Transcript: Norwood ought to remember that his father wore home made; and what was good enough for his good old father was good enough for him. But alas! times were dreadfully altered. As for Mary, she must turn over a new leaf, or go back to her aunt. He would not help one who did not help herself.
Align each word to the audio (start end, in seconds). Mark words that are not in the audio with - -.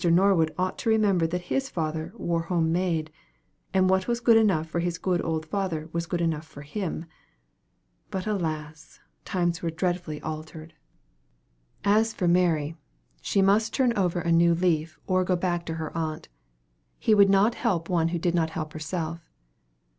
Norwood 0.03 0.51
ought 0.57 0.79
to 0.79 0.89
remember 0.89 1.27
that 1.27 1.43
his 1.53 1.69
father 1.69 2.11
wore 2.15 2.41
home 2.41 2.71
made; 2.71 3.11
and 3.71 3.87
what 3.87 4.07
was 4.07 4.19
good 4.19 4.35
enough 4.35 4.67
for 4.67 4.79
his 4.79 4.97
good 4.97 5.23
old 5.23 5.45
father 5.45 5.89
was 5.93 6.07
good 6.07 6.21
enough 6.21 6.47
for 6.47 6.63
him. 6.63 7.05
But 8.09 8.25
alas! 8.25 8.99
times 9.25 9.61
were 9.61 9.69
dreadfully 9.69 10.19
altered. 10.21 10.73
As 11.85 12.15
for 12.15 12.27
Mary, 12.27 12.75
she 13.21 13.43
must 13.43 13.75
turn 13.75 13.95
over 13.95 14.21
a 14.21 14.31
new 14.31 14.55
leaf, 14.55 14.99
or 15.05 15.23
go 15.23 15.35
back 15.35 15.67
to 15.67 15.75
her 15.75 15.95
aunt. 15.95 16.29
He 16.97 17.13
would 17.13 17.29
not 17.29 17.53
help 17.53 17.87
one 17.87 18.07
who 18.07 18.17
did 18.17 18.33
not 18.33 18.49
help 18.49 18.73
herself. 18.73 19.29